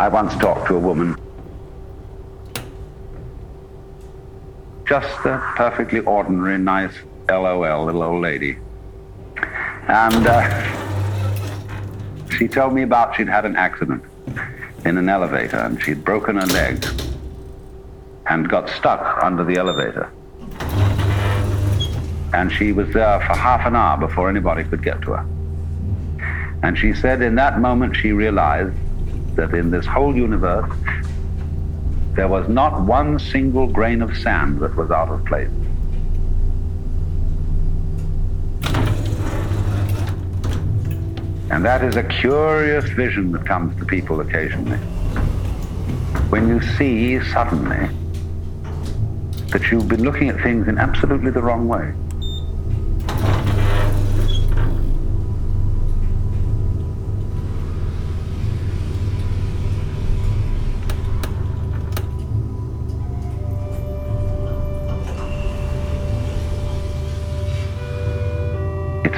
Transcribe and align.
I 0.00 0.08
once 0.08 0.34
talked 0.36 0.66
to 0.68 0.76
a 0.76 0.78
woman, 0.78 1.14
just 4.88 5.26
a 5.26 5.52
perfectly 5.56 6.00
ordinary, 6.00 6.56
nice, 6.56 6.94
LOL, 7.28 7.84
little 7.84 8.02
old 8.02 8.22
lady. 8.22 8.56
And 9.88 10.26
uh, 10.26 10.40
she 12.30 12.48
told 12.48 12.72
me 12.72 12.80
about 12.80 13.14
she'd 13.14 13.28
had 13.28 13.44
an 13.44 13.56
accident 13.56 14.02
in 14.86 14.96
an 14.96 15.10
elevator 15.10 15.58
and 15.58 15.78
she'd 15.82 16.02
broken 16.02 16.36
her 16.36 16.46
leg 16.46 16.82
and 18.24 18.48
got 18.48 18.70
stuck 18.70 19.22
under 19.22 19.44
the 19.44 19.58
elevator. 19.58 20.10
And 22.32 22.50
she 22.50 22.72
was 22.72 22.90
there 22.94 23.20
for 23.20 23.36
half 23.36 23.66
an 23.66 23.76
hour 23.76 23.98
before 23.98 24.30
anybody 24.30 24.64
could 24.64 24.82
get 24.82 25.02
to 25.02 25.10
her. 25.10 25.26
And 26.62 26.78
she 26.78 26.94
said 26.94 27.20
in 27.20 27.34
that 27.34 27.60
moment 27.60 27.94
she 27.94 28.12
realized 28.12 28.74
that 29.40 29.54
in 29.54 29.70
this 29.70 29.86
whole 29.86 30.14
universe 30.14 30.70
there 32.12 32.28
was 32.28 32.46
not 32.48 32.82
one 32.82 33.18
single 33.18 33.66
grain 33.66 34.02
of 34.02 34.14
sand 34.18 34.60
that 34.60 34.76
was 34.76 34.90
out 34.90 35.08
of 35.08 35.24
place. 35.24 35.48
And 41.50 41.64
that 41.64 41.82
is 41.82 41.96
a 41.96 42.02
curious 42.02 42.84
vision 42.90 43.32
that 43.32 43.46
comes 43.46 43.74
to 43.78 43.86
people 43.86 44.20
occasionally. 44.20 44.76
When 46.28 46.46
you 46.46 46.60
see 46.76 47.18
suddenly 47.32 47.88
that 49.52 49.70
you've 49.70 49.88
been 49.88 50.04
looking 50.04 50.28
at 50.28 50.38
things 50.42 50.68
in 50.68 50.76
absolutely 50.78 51.30
the 51.30 51.40
wrong 51.40 51.66
way. 51.66 51.94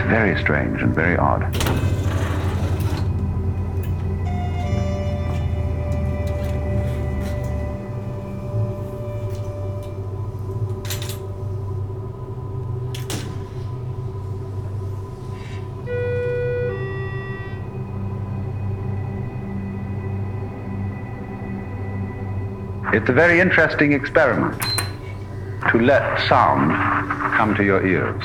Very 0.04 0.40
strange 0.40 0.82
and 0.82 0.94
very 0.94 1.16
odd. 1.16 1.42
It's 22.94 23.08
a 23.08 23.12
very 23.12 23.40
interesting 23.40 23.94
experiment 23.94 24.60
to 25.70 25.78
let 25.78 26.20
sound 26.28 26.72
come 27.36 27.54
to 27.56 27.64
your 27.64 27.86
ears. 27.86 28.22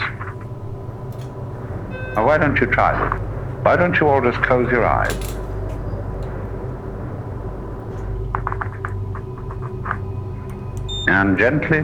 Now, 2.18 2.26
why 2.26 2.40
don't 2.40 2.60
you 2.60 2.66
try 2.66 2.98
this? 2.98 3.22
Why 3.64 3.76
don't 3.76 4.00
you 4.00 4.08
all 4.08 4.20
just 4.22 4.42
close 4.42 4.72
your 4.72 4.84
eyes? 4.84 5.14
And 11.08 11.38
gently 11.38 11.84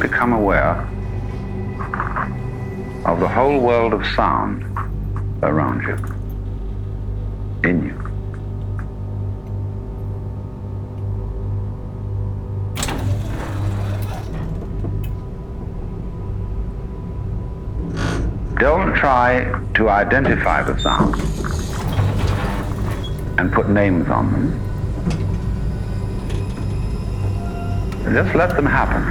become 0.00 0.32
aware 0.32 0.80
of 3.04 3.20
the 3.20 3.28
whole 3.28 3.60
world 3.60 3.94
of 3.94 4.04
sound 4.06 4.64
around 5.40 5.82
you, 5.82 5.96
in 7.70 7.84
you. 7.86 8.05
Don't 18.58 18.94
try 18.94 19.44
to 19.74 19.90
identify 19.90 20.62
the 20.62 20.78
sounds 20.78 21.20
and 23.38 23.52
put 23.52 23.68
names 23.68 24.08
on 24.08 24.32
them. 24.32 24.62
Just 28.14 28.34
let 28.34 28.56
them 28.56 28.64
happen. 28.64 29.02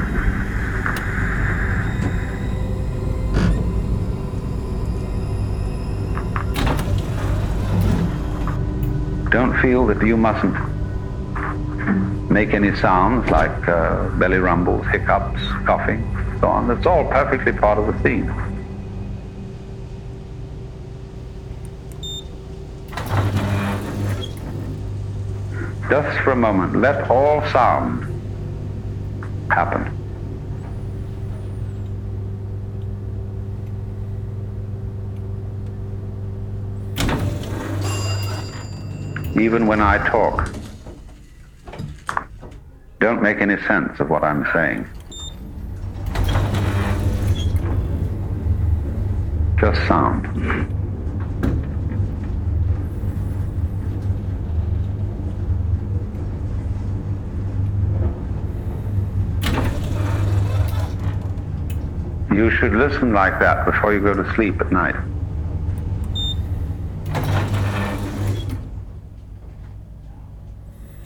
Don't 9.29 9.55
feel 9.61 9.85
that 9.85 10.01
you 10.01 10.17
mustn't 10.17 10.55
make 12.31 12.55
any 12.55 12.75
sounds 12.77 13.29
like 13.29 13.69
uh, 13.69 14.09
belly 14.17 14.39
rumbles, 14.39 14.87
hiccups, 14.87 15.39
coughing, 15.65 16.01
so 16.39 16.47
on. 16.47 16.67
That's 16.67 16.87
all 16.87 17.05
perfectly 17.05 17.51
part 17.51 17.77
of 17.77 17.85
the 17.85 18.01
scene. 18.01 18.54
Just 25.89 26.19
for 26.23 26.31
a 26.31 26.35
moment, 26.35 26.75
let 26.75 27.09
all 27.11 27.45
sound 27.49 28.03
happen. 29.51 29.91
Even 39.39 39.67
when 39.67 39.81
I 39.81 39.97
talk, 40.09 40.49
don't 42.99 43.21
make 43.21 43.39
any 43.41 43.61
sense 43.63 43.99
of 43.99 44.09
what 44.09 44.23
I'm 44.23 44.47
saying. 44.53 44.87
Just 49.59 49.87
sound. 49.87 50.74
You 62.35 62.51
should 62.51 62.73
listen 62.73 63.13
like 63.13 63.39
that 63.39 63.65
before 63.65 63.93
you 63.93 64.01
go 64.01 64.13
to 64.13 64.33
sleep 64.33 64.59
at 64.59 64.69
night. 64.69 64.97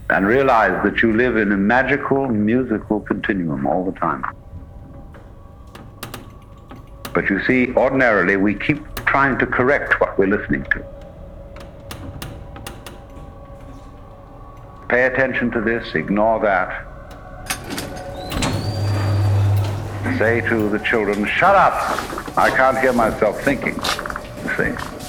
And 0.09 0.25
realize 0.25 0.83
that 0.83 1.03
you 1.03 1.13
live 1.13 1.37
in 1.37 1.51
a 1.51 1.55
magical 1.55 2.27
musical 2.27 2.99
continuum 2.99 3.67
all 3.67 3.85
the 3.85 3.91
time. 3.99 4.25
But 7.13 7.29
you 7.29 7.43
see, 7.45 7.75
ordinarily 7.75 8.35
we 8.35 8.55
keep 8.55 8.83
trying 9.05 9.37
to 9.37 9.45
correct 9.45 10.01
what 10.01 10.17
we're 10.17 10.35
listening 10.35 10.63
to. 10.71 10.83
Pay 14.87 15.03
attention 15.03 15.51
to 15.51 15.61
this, 15.61 15.93
ignore 15.93 16.39
that, 16.39 16.88
say 20.17 20.41
to 20.49 20.69
the 20.69 20.79
children, 20.79 21.25
shut 21.25 21.55
up! 21.55 21.73
I 22.37 22.49
can't 22.49 22.77
hear 22.79 22.93
myself 22.93 23.41
thinking. 23.41 23.75
You 23.75 24.55
see? 24.55 24.99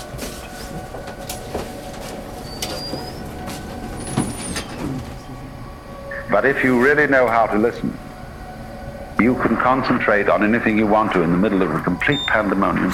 But 6.31 6.47
if 6.47 6.63
you 6.63 6.81
really 6.81 7.07
know 7.07 7.27
how 7.27 7.47
to 7.47 7.59
listen, 7.59 7.97
you 9.19 9.35
can 9.35 9.57
concentrate 9.57 10.29
on 10.29 10.43
anything 10.43 10.79
you 10.79 10.87
want 10.87 11.13
to 11.13 11.23
in 11.23 11.33
the 11.33 11.37
middle 11.37 11.61
of 11.63 11.71
a 11.75 11.81
complete 11.83 12.21
pandemonium. 12.27 12.93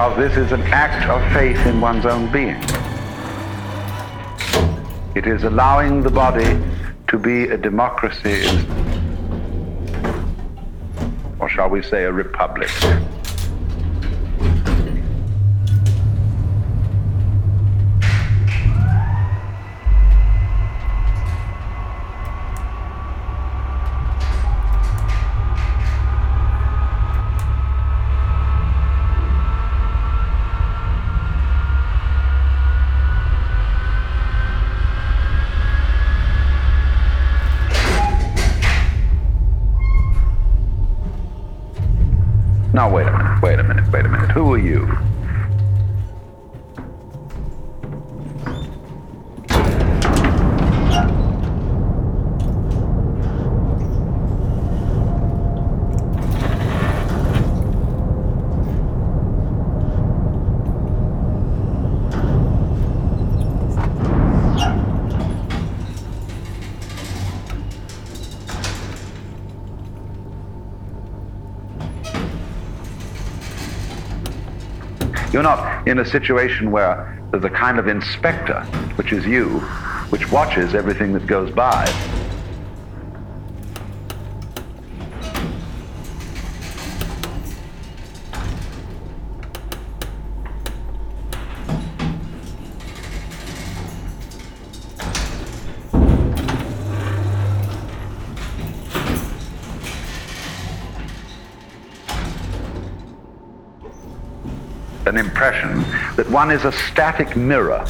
Because 0.00 0.16
this 0.16 0.38
is 0.38 0.52
an 0.52 0.62
act 0.62 1.06
of 1.10 1.20
faith 1.34 1.58
in 1.66 1.78
one's 1.78 2.06
own 2.06 2.32
being. 2.32 2.56
It 5.14 5.26
is 5.26 5.44
allowing 5.44 6.00
the 6.00 6.08
body 6.08 6.58
to 7.08 7.18
be 7.18 7.48
a 7.48 7.58
democracy, 7.58 8.46
or 11.38 11.50
shall 11.50 11.68
we 11.68 11.82
say 11.82 12.04
a 12.04 12.12
republic. 12.12 12.70
You're 75.32 75.44
not 75.44 75.86
in 75.86 76.00
a 76.00 76.04
situation 76.04 76.72
where 76.72 77.16
there's 77.30 77.44
a 77.44 77.50
kind 77.50 77.78
of 77.78 77.86
inspector, 77.86 78.62
which 78.96 79.12
is 79.12 79.24
you, 79.24 79.60
which 80.10 80.28
watches 80.32 80.74
everything 80.74 81.12
that 81.12 81.28
goes 81.28 81.52
by. 81.52 81.86
An 105.10 105.16
impression 105.16 105.80
that 106.14 106.30
one 106.30 106.52
is 106.52 106.64
a 106.64 106.70
static 106.70 107.36
mirror. 107.36 107.84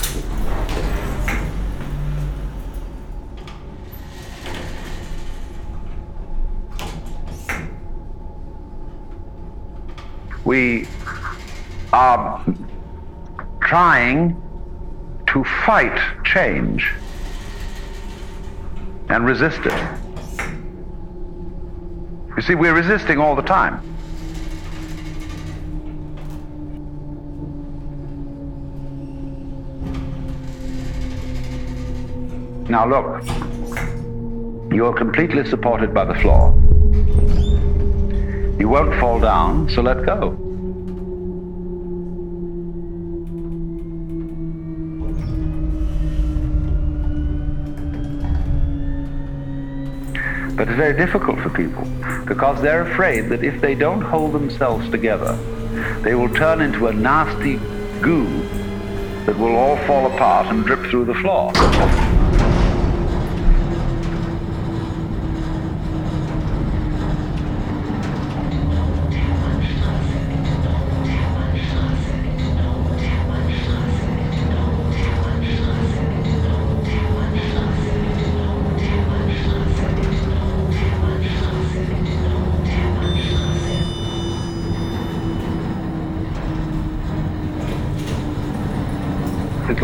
We 10.47 10.89
are 11.93 12.43
trying 13.61 14.41
to 15.27 15.45
fight 15.67 16.01
change 16.25 16.91
and 19.11 19.27
resist 19.27 19.61
it. 19.67 19.99
You 22.35 22.43
see, 22.43 22.55
we're 22.55 22.73
resisting 22.73 23.19
all 23.19 23.37
the 23.37 23.43
time. 23.43 23.90
Now 32.71 32.87
look, 32.87 33.25
you're 34.73 34.95
completely 34.95 35.45
supported 35.45 35.93
by 35.93 36.05
the 36.05 36.15
floor. 36.15 36.55
You 38.61 38.69
won't 38.69 38.95
fall 39.01 39.19
down, 39.19 39.69
so 39.71 39.83
let 39.83 40.07
go. 40.07 40.31
But 50.55 50.69
it's 50.69 50.77
very 50.77 50.97
difficult 50.97 51.41
for 51.41 51.51
people 51.51 51.85
because 52.25 52.63
they're 52.63 52.83
afraid 52.83 53.31
that 53.31 53.43
if 53.43 53.61
they 53.61 53.75
don't 53.75 54.01
hold 54.01 54.33
themselves 54.33 54.89
together, 54.91 55.35
they 56.03 56.15
will 56.15 56.33
turn 56.33 56.61
into 56.61 56.87
a 56.87 56.93
nasty 56.93 57.57
goo 58.01 58.29
that 59.27 59.37
will 59.37 59.57
all 59.57 59.77
fall 59.89 60.07
apart 60.07 60.47
and 60.47 60.65
drip 60.65 60.89
through 60.89 61.07
the 61.07 61.15
floor. 61.15 61.51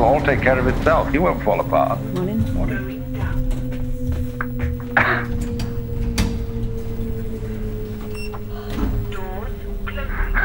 All 0.07 0.21
take 0.21 0.41
care 0.41 0.59
of 0.59 0.67
itself. 0.69 1.13
You 1.13 1.23
won't 1.23 1.43
fall 1.43 1.61
apart. 1.61 2.01
Morning. 2.15 2.55
Morning. 2.55 3.03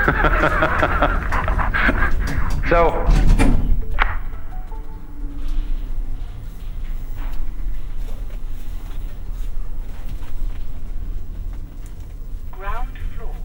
so, 2.70 3.06
Ground 12.52 12.90
floor. 13.16 13.36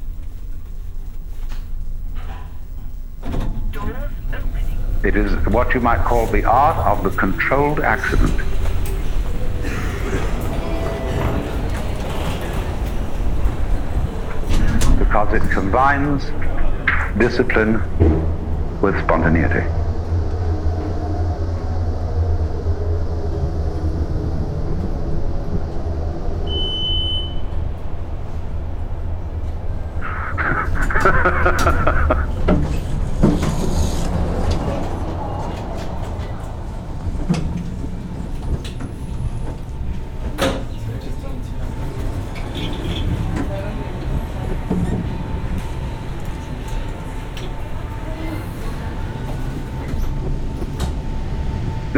Doors 3.70 4.10
opening. 4.32 4.78
it 5.04 5.14
is 5.14 5.34
what 5.66 5.74
you 5.74 5.80
might 5.80 5.98
call 6.04 6.26
the 6.26 6.44
art 6.44 6.76
of 6.86 7.02
the 7.02 7.10
controlled 7.18 7.80
accident. 7.80 8.30
Because 14.96 15.34
it 15.34 15.42
combines 15.50 16.30
discipline 17.18 17.82
with 18.80 18.96
spontaneity. 19.02 19.66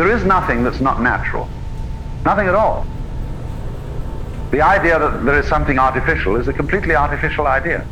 There 0.08 0.16
is 0.16 0.24
nothing 0.24 0.64
that's 0.64 0.80
not 0.80 1.02
natural. 1.02 1.46
Nothing 2.24 2.48
at 2.48 2.54
all. 2.54 2.86
The 4.52 4.62
idea 4.62 4.98
that 4.98 5.22
there 5.22 5.38
is 5.38 5.46
something 5.46 5.78
artificial 5.78 6.36
is 6.36 6.48
a 6.48 6.52
completely 6.54 6.96
artificial 6.96 7.46
idea. 7.46 7.86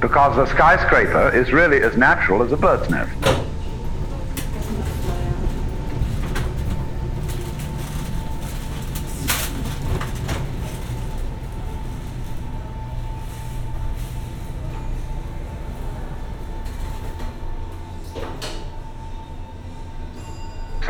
Because 0.00 0.36
a 0.38 0.52
skyscraper 0.52 1.30
is 1.32 1.52
really 1.52 1.82
as 1.82 1.96
natural 1.96 2.42
as 2.42 2.50
a 2.50 2.56
bird's 2.56 2.90
nest. 2.90 3.41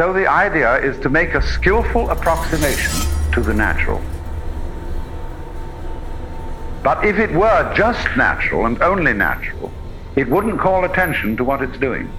So 0.03 0.13
the 0.13 0.27
idea 0.27 0.79
is 0.79 0.99
to 1.05 1.09
make 1.09 1.35
a 1.35 1.41
skillful 1.41 2.11
approximation 2.11 3.09
to 3.35 3.41
the 3.41 3.55
natural. 3.55 4.03
But 6.83 7.05
if 7.05 7.21
it 7.21 7.31
were 7.31 7.73
just 7.73 8.05
natural 8.17 8.67
and 8.67 8.83
only 8.83 9.13
natural, 9.13 9.71
it 10.17 10.29
wouldn't 10.29 10.59
call 10.59 10.83
attention 10.83 11.37
to 11.37 11.45
what 11.45 11.63
it's 11.63 11.79
doing. 11.79 12.11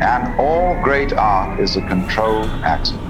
And 0.00 0.40
all 0.40 0.74
great 0.82 1.12
art 1.12 1.60
is 1.60 1.76
a 1.76 1.82
controlled 1.82 2.50
accident. 2.64 3.01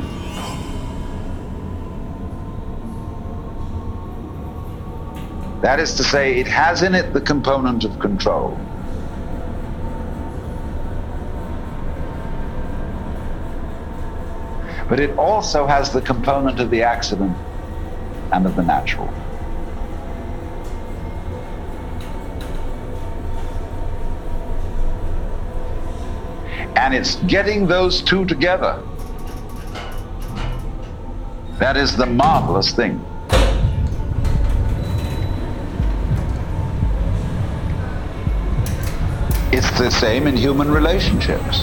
That 5.62 5.78
is 5.78 5.94
to 5.94 6.02
say, 6.02 6.40
it 6.40 6.48
has 6.48 6.82
in 6.82 6.92
it 6.92 7.12
the 7.12 7.20
component 7.20 7.84
of 7.84 7.96
control. 8.00 8.58
But 14.88 14.98
it 14.98 15.16
also 15.16 15.64
has 15.64 15.92
the 15.92 16.02
component 16.02 16.58
of 16.58 16.68
the 16.70 16.82
accident 16.82 17.36
and 18.32 18.44
of 18.44 18.56
the 18.56 18.62
natural. 18.62 19.08
And 26.74 26.92
it's 26.92 27.14
getting 27.26 27.68
those 27.68 28.02
two 28.02 28.24
together. 28.24 28.82
That 31.60 31.76
is 31.76 31.96
the 31.96 32.06
marvelous 32.06 32.72
thing. 32.72 33.02
It's 39.72 39.80
the 39.80 39.90
same 39.90 40.26
in 40.26 40.36
human 40.36 40.70
relationships. 40.70 41.60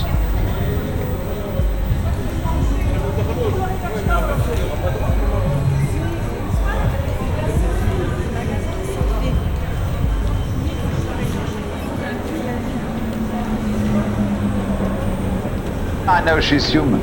I 16.07 16.23
know 16.25 16.41
she's 16.41 16.65
human 16.65 17.01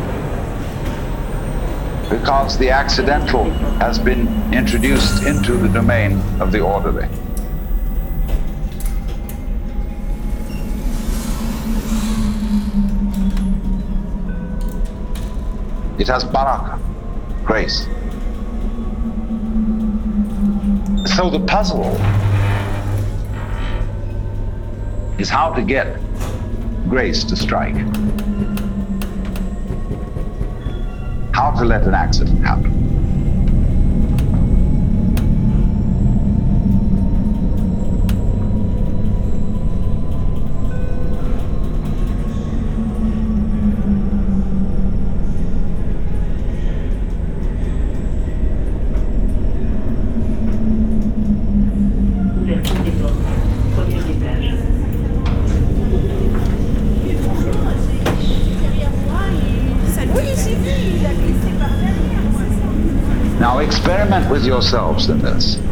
because 2.10 2.58
the 2.58 2.70
accidental 2.70 3.44
has 3.78 4.00
been 4.00 4.26
introduced 4.52 5.22
into 5.22 5.52
the 5.52 5.68
domain 5.68 6.18
of 6.40 6.50
the 6.50 6.62
orderly. 6.62 7.08
It 15.98 16.08
has 16.08 16.24
baraka, 16.24 16.78
grace. 17.44 17.86
So 21.16 21.30
the 21.30 21.40
puzzle 21.46 21.86
is 25.18 25.30
how 25.30 25.54
to 25.54 25.62
get 25.62 25.98
grace 26.88 27.24
to 27.24 27.36
strike. 27.36 27.76
How 31.34 31.52
to 31.58 31.64
let 31.64 31.84
an 31.84 31.94
accident 31.94 32.44
happen. 32.44 32.85
Yourselves 64.46 65.08
in 65.08 65.18
this. 65.18 65.65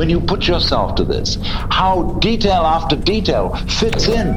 When 0.00 0.08
you 0.08 0.18
put 0.18 0.48
yourself 0.48 0.94
to 0.94 1.04
this, 1.04 1.36
how 1.42 2.18
detail 2.20 2.62
after 2.62 2.96
detail 2.96 3.54
fits 3.66 4.08
in. 4.08 4.28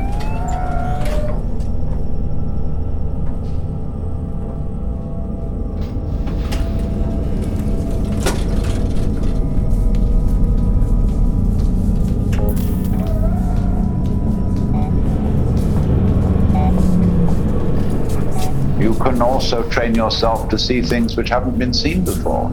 You 18.82 18.94
can 18.96 19.22
also 19.22 19.64
train 19.70 19.96
yourself 19.96 20.50
to 20.50 20.60
see 20.60 20.82
things 20.82 21.16
which 21.16 21.30
haven't 21.30 21.58
been 21.58 21.74
seen 21.74 22.04
before. 22.04 22.52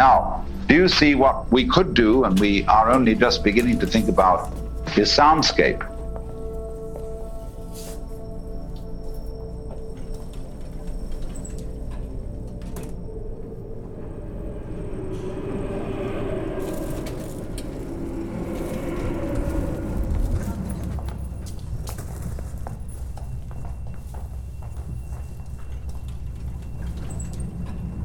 Now, 0.00 0.46
do 0.66 0.74
you 0.74 0.88
see 0.88 1.14
what 1.14 1.52
we 1.52 1.66
could 1.66 1.92
do, 1.92 2.24
and 2.24 2.40
we 2.40 2.64
are 2.64 2.88
only 2.88 3.14
just 3.14 3.44
beginning 3.44 3.78
to 3.80 3.86
think 3.86 4.08
about, 4.08 4.50
is 4.96 5.10
soundscape? 5.10 5.84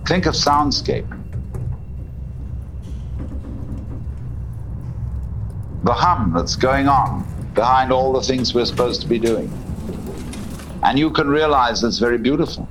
Think 0.05 0.25
of 0.25 0.33
soundscape. 0.33 1.14
The 5.85 5.93
hum 5.93 6.33
that's 6.33 6.55
going 6.55 6.87
on 6.87 7.23
behind 7.53 7.91
all 7.91 8.11
the 8.11 8.21
things 8.21 8.55
we're 8.55 8.65
supposed 8.65 9.01
to 9.01 9.07
be 9.07 9.19
doing. 9.19 9.51
And 10.81 10.97
you 10.97 11.11
can 11.11 11.27
realize 11.27 11.83
it's 11.83 11.99
very 11.99 12.17
beautiful, 12.17 12.67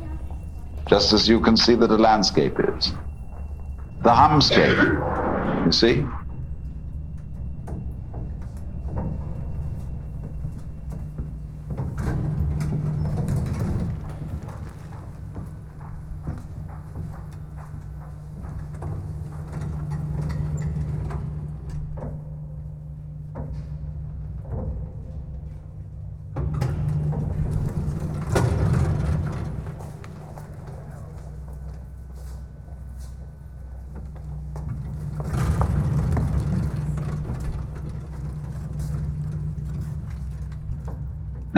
just 0.88 1.12
as 1.12 1.28
you 1.28 1.40
can 1.40 1.56
see 1.56 1.76
that 1.76 1.92
a 1.92 1.96
landscape 1.96 2.58
is. 2.58 2.92
The 4.02 4.10
humscape, 4.10 5.64
you 5.64 5.70
see? 5.70 6.04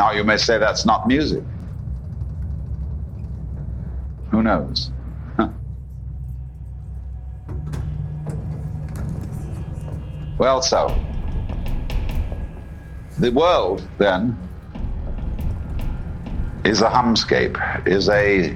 Now 0.06 0.12
you 0.12 0.22
may 0.22 0.36
say 0.36 0.56
that's 0.56 0.86
not 0.86 1.08
music. 1.08 1.42
Who 4.30 4.40
knows? 4.40 4.92
Well, 10.38 10.62
so 10.62 10.96
the 13.18 13.32
world 13.32 13.82
then 13.98 14.38
is 16.64 16.82
a 16.82 16.88
humscape, 16.88 17.58
is 17.88 18.08
a 18.08 18.54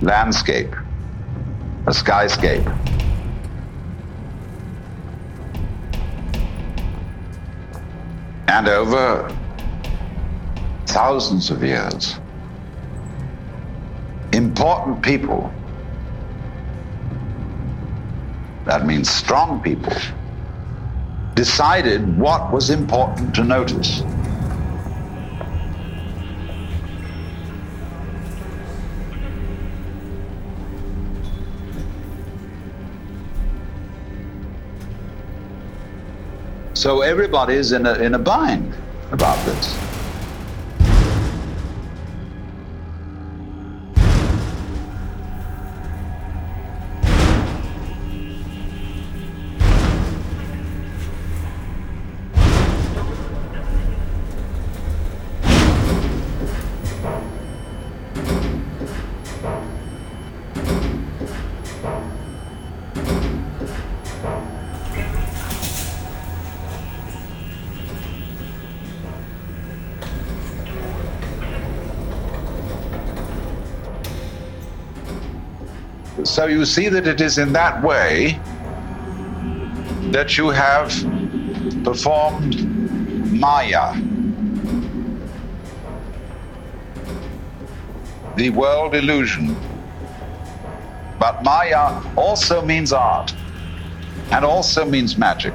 landscape, 0.00 0.72
a 1.86 1.90
skyscape. 1.90 2.66
And 8.48 8.68
over 8.68 9.30
thousands 10.96 11.50
of 11.50 11.62
years, 11.62 12.16
important 14.32 15.02
people, 15.02 15.52
that 18.64 18.86
means 18.86 19.10
strong 19.10 19.60
people, 19.60 19.92
decided 21.34 22.16
what 22.16 22.50
was 22.50 22.70
important 22.70 23.34
to 23.34 23.44
notice. 23.44 23.98
So 36.72 37.02
everybody's 37.02 37.72
in 37.72 37.84
a, 37.84 37.92
in 37.98 38.14
a 38.14 38.18
bind 38.18 38.74
about 39.12 39.36
this. 39.44 39.95
So 76.24 76.46
you 76.46 76.64
see 76.64 76.88
that 76.88 77.06
it 77.06 77.20
is 77.20 77.38
in 77.38 77.52
that 77.52 77.82
way 77.82 78.40
that 80.12 80.38
you 80.38 80.48
have 80.48 80.90
performed 81.84 82.64
Maya, 83.32 83.94
the 88.36 88.50
world 88.50 88.94
illusion. 88.94 89.56
But 91.18 91.42
Maya 91.42 92.02
also 92.16 92.62
means 92.62 92.92
art 92.92 93.34
and 94.30 94.44
also 94.44 94.84
means 94.84 95.18
magic. 95.18 95.54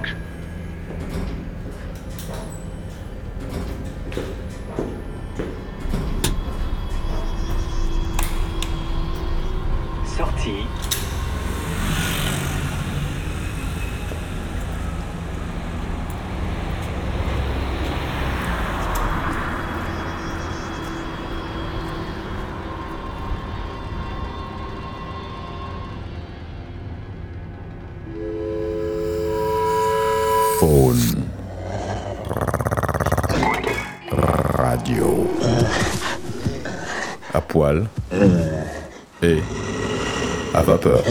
À 40.83 41.10